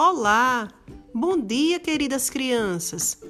Olá! 0.00 0.68
Bom 1.12 1.36
dia, 1.36 1.80
queridas 1.80 2.30
crianças! 2.30 3.20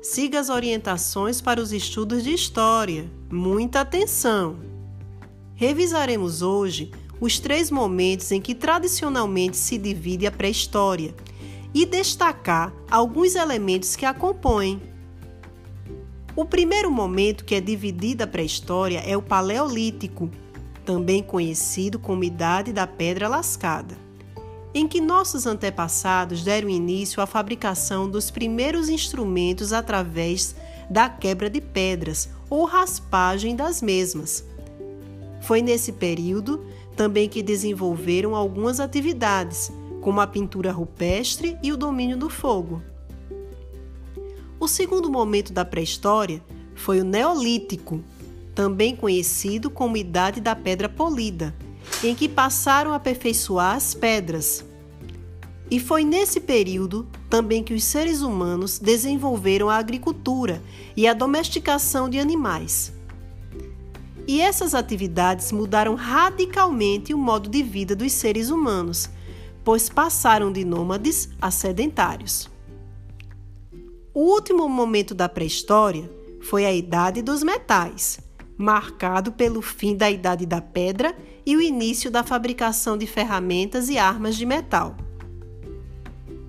Siga 0.00 0.40
as 0.40 0.48
orientações 0.48 1.42
para 1.42 1.60
os 1.60 1.70
estudos 1.70 2.24
de 2.24 2.32
história. 2.32 3.12
Muita 3.30 3.82
atenção! 3.82 4.56
Revisaremos 5.54 6.40
hoje 6.40 6.90
os 7.20 7.38
três 7.38 7.70
momentos 7.70 8.32
em 8.32 8.40
que 8.40 8.54
tradicionalmente 8.54 9.58
se 9.58 9.76
divide 9.76 10.26
a 10.26 10.32
pré-história 10.32 11.14
e 11.74 11.84
destacar 11.84 12.72
alguns 12.90 13.34
elementos 13.34 13.94
que 13.94 14.06
a 14.06 14.14
compõem. 14.14 14.80
O 16.34 16.46
primeiro 16.46 16.90
momento 16.90 17.44
que 17.44 17.54
é 17.54 17.60
dividida 17.60 18.24
a 18.24 18.26
pré-história 18.26 19.00
é 19.00 19.14
o 19.14 19.20
Paleolítico, 19.20 20.30
também 20.86 21.22
conhecido 21.22 21.98
como 21.98 22.24
Idade 22.24 22.72
da 22.72 22.86
Pedra 22.86 23.28
Lascada 23.28 24.02
em 24.74 24.88
que 24.88 25.00
nossos 25.00 25.46
antepassados 25.46 26.42
deram 26.42 26.68
início 26.68 27.22
à 27.22 27.26
fabricação 27.26 28.10
dos 28.10 28.30
primeiros 28.30 28.88
instrumentos 28.88 29.72
através 29.72 30.56
da 30.90 31.08
quebra 31.08 31.48
de 31.48 31.60
pedras 31.60 32.28
ou 32.50 32.64
raspagem 32.64 33.54
das 33.54 33.80
mesmas. 33.80 34.44
Foi 35.40 35.62
nesse 35.62 35.92
período 35.92 36.66
também 36.96 37.28
que 37.28 37.42
desenvolveram 37.42 38.34
algumas 38.34 38.80
atividades, 38.80 39.70
como 40.00 40.20
a 40.20 40.26
pintura 40.26 40.72
rupestre 40.72 41.56
e 41.62 41.72
o 41.72 41.76
domínio 41.76 42.16
do 42.16 42.28
fogo. 42.28 42.82
O 44.58 44.66
segundo 44.66 45.10
momento 45.10 45.52
da 45.52 45.64
pré-história 45.64 46.42
foi 46.74 47.00
o 47.00 47.04
Neolítico, 47.04 48.02
também 48.54 48.94
conhecido 48.94 49.70
como 49.70 49.96
Idade 49.96 50.40
da 50.40 50.54
Pedra 50.54 50.88
Polida, 50.88 51.54
em 52.08 52.14
que 52.14 52.28
passaram 52.28 52.92
a 52.92 52.96
aperfeiçoar 52.96 53.76
as 53.76 53.94
pedras. 53.94 54.64
E 55.70 55.80
foi 55.80 56.04
nesse 56.04 56.40
período 56.40 57.08
também 57.30 57.62
que 57.62 57.72
os 57.72 57.82
seres 57.82 58.20
humanos 58.20 58.78
desenvolveram 58.78 59.70
a 59.70 59.76
agricultura 59.76 60.62
e 60.94 61.08
a 61.08 61.14
domesticação 61.14 62.08
de 62.08 62.18
animais. 62.18 62.92
E 64.26 64.40
essas 64.40 64.74
atividades 64.74 65.50
mudaram 65.50 65.94
radicalmente 65.94 67.12
o 67.14 67.18
modo 67.18 67.48
de 67.48 67.62
vida 67.62 67.96
dos 67.96 68.12
seres 68.12 68.50
humanos, 68.50 69.08
pois 69.64 69.88
passaram 69.88 70.52
de 70.52 70.64
nômades 70.64 71.30
a 71.40 71.50
sedentários. 71.50 72.50
O 74.12 74.20
último 74.20 74.68
momento 74.68 75.14
da 75.14 75.28
pré-história 75.28 76.10
foi 76.42 76.64
a 76.66 76.72
Idade 76.72 77.22
dos 77.22 77.42
Metais, 77.42 78.18
marcado 78.56 79.32
pelo 79.32 79.60
fim 79.60 79.96
da 79.96 80.10
Idade 80.10 80.46
da 80.46 80.60
Pedra 80.60 81.16
e 81.44 81.56
o 81.56 81.60
início 81.60 82.10
da 82.10 82.22
fabricação 82.22 82.96
de 82.96 83.06
ferramentas 83.06 83.88
e 83.88 83.98
armas 83.98 84.36
de 84.36 84.46
metal. 84.46 84.96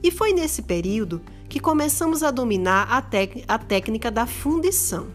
E 0.04 0.12
foi 0.12 0.34
nesse 0.34 0.62
período 0.62 1.22
que 1.50 1.60
começamos 1.60 2.22
a 2.22 2.32
dominar 2.32 2.88
a, 2.90 3.04
a 3.48 3.58
técnica 3.58 4.12
da 4.12 4.26
fundição. 4.26 5.08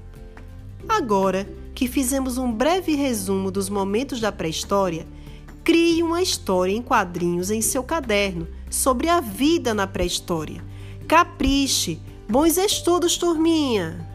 Agora 0.89 1.47
que 1.75 1.87
fizemos 1.87 2.39
um 2.39 2.53
breve 2.53 2.95
resumo 2.95 3.51
dos 3.51 3.69
momentos 3.69 4.21
da 4.21 4.33
pré-história, 4.33 5.07
crie 5.63 6.03
uma 6.03 6.21
história 6.21 6.73
em 6.73 6.83
quadrinhos 6.83 7.51
em 7.51 7.63
seu 7.63 7.83
caderno 7.83 8.49
sobre 8.69 9.09
a 9.09 9.21
vida 9.21 9.73
na 9.73 9.87
pré-história. 9.87 10.65
Capriche! 11.07 12.01
Bons 12.29 12.57
estudos, 12.57 13.17
turminha! 13.17 14.10